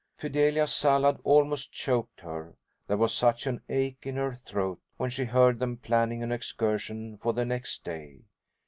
Fidelia's 0.17 0.73
salad 0.73 1.19
almost 1.23 1.71
choked 1.71 2.21
her, 2.21 2.55
there 2.87 2.97
was 2.97 3.13
such 3.13 3.45
an 3.45 3.61
ache 3.69 3.99
in 4.01 4.15
her 4.15 4.33
throat 4.33 4.79
when 4.97 5.11
she 5.11 5.25
heard 5.25 5.59
them 5.59 5.77
planning 5.77 6.23
an 6.23 6.31
excursion 6.31 7.19
for 7.19 7.33
the 7.33 7.45
next 7.45 7.83
day. 7.85 8.21